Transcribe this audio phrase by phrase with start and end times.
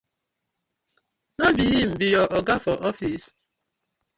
[1.39, 3.25] No bi him bi yu oga for office?